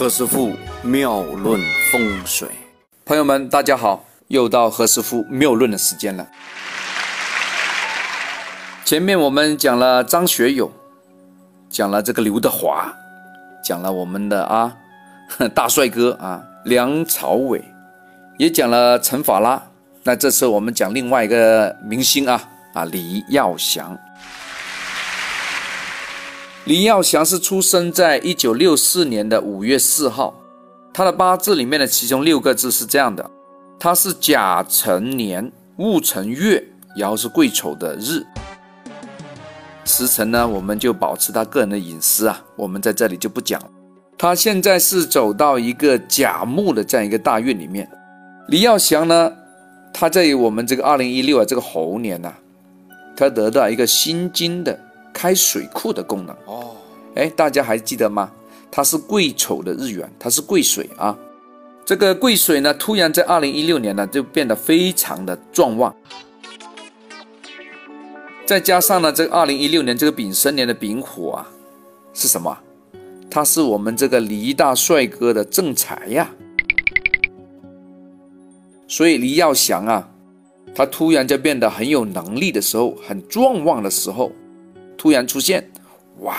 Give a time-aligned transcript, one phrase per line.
[0.00, 1.60] 何师傅妙论
[1.92, 2.48] 风水，
[3.04, 6.26] 朋友们，大家好，又到何师傅妙论的时间了。
[8.82, 10.72] 前面我们讲了张学友，
[11.68, 12.90] 讲了这个刘德华，
[13.62, 14.74] 讲了我们的啊
[15.54, 17.62] 大帅哥啊梁朝伟，
[18.38, 19.62] 也讲了陈法拉。
[20.02, 22.42] 那这次我们讲另外一个明星啊
[22.72, 23.94] 啊李耀祥。
[26.64, 30.34] 李耀祥是出生在一九六四年的五月四号，
[30.92, 33.28] 他的八字里面的其中六个字是这样的：
[33.78, 36.62] 他是甲辰年戊辰月，
[36.94, 38.22] 然后是癸丑的日。
[39.86, 43.60] 时辰呢，我们就保持他个人的隐私啊，我们在这里就不讲。
[44.18, 47.88] 他现在是走到一个甲木的这样一个大运里面。
[48.48, 49.32] 李耀祥呢，
[49.94, 52.30] 他在我们这个二零一六啊这个猴年呐，
[53.16, 54.78] 他得到一个心经的。
[55.12, 56.76] 开水库的功能哦，
[57.14, 58.30] 哎，大家还记得吗？
[58.70, 61.16] 它是贵丑的日元，它是贵水啊。
[61.84, 65.92] 这个贵水呢，突然在二零一六年呢就变得非常的壮旺。
[68.46, 71.48] 再加上呢，这个二零一六年这个丙申年的丙火啊，
[72.14, 72.56] 是什么？
[73.28, 76.30] 它是我们这个黎大帅哥的正财呀。
[78.86, 80.08] 所以黎耀祥啊，
[80.74, 84.30] 他突然就变得很有能力的时候，很壮旺的时候。
[85.00, 85.66] 突然出现，
[86.18, 86.36] 哇，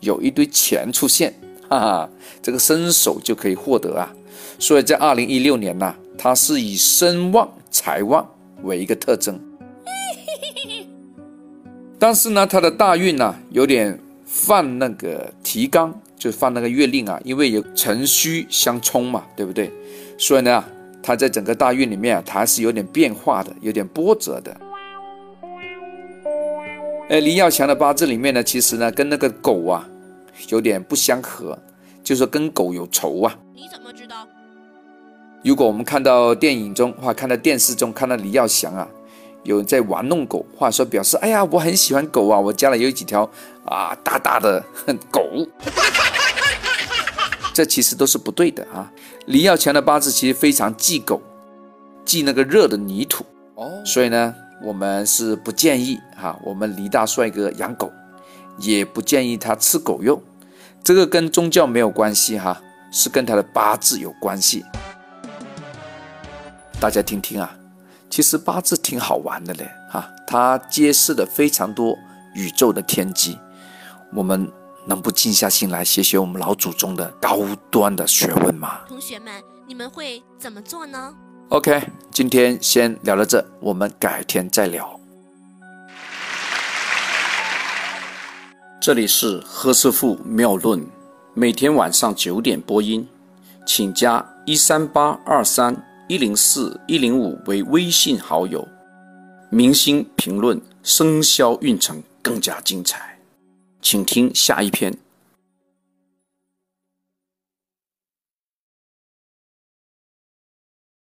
[0.00, 1.32] 有一堆钱出现，
[1.70, 2.10] 哈哈，
[2.42, 4.14] 这个伸手就可以获得啊。
[4.58, 8.30] 所以在二零一六年呢，它是以身旺财旺
[8.62, 9.40] 为一个特征。
[11.98, 19.72] 但是呢，它的大运呢有点犯那个提纲，就犯那个月令啊，因为有辰戌相冲嘛，对不对？
[20.18, 20.62] 所以呢，
[21.02, 24.54] 它在整个大运里面，它是有点变化的，有点波折的。
[27.08, 29.86] 哎，黎耀强的八字里面呢，其实呢跟那个狗啊
[30.48, 31.58] 有点不相合，
[32.02, 33.36] 就说跟狗有仇啊。
[33.54, 34.26] 你怎么知道？
[35.44, 38.88] 如果我们看到电影中或看到电视中看到黎耀祥啊，
[39.42, 43.28] 有在玩弄狗，或者说表示哎呀我很喜欢狗啊，我家里有几条
[43.66, 44.64] 啊大大的
[45.10, 45.46] 狗，
[47.52, 48.90] 这其实都是不对的啊。
[49.26, 51.20] 黎耀强的八字其实非常忌狗，
[52.06, 53.22] 忌那个热的泥土
[53.56, 54.34] 哦，所以呢。
[54.62, 57.92] 我们是不建议哈，我们黎大帅哥养狗，
[58.58, 60.22] 也不建议他吃狗肉，
[60.84, 62.60] 这个跟宗教没有关系哈，
[62.92, 64.64] 是跟他的八字有关系。
[66.80, 67.56] 大家听听啊，
[68.08, 71.96] 其实八字挺好玩的嘞哈，它揭示了非常多
[72.34, 73.38] 宇宙的天机，
[74.14, 74.50] 我们
[74.86, 77.40] 能不静下心来学学我们老祖宗的高
[77.70, 78.80] 端的学问吗？
[78.88, 81.14] 同学们，你们会怎么做呢
[81.48, 84.98] ？OK，今天先聊到这，我们改天再聊。
[88.80, 90.84] 这里是何师傅妙论，
[91.34, 93.06] 每天晚上九点播音，
[93.66, 95.76] 请加一三八二三
[96.08, 98.66] 一零四一零五为微信好友。
[99.50, 103.18] 明星评论，生肖运程更加精彩，
[103.80, 104.96] 请听下一篇。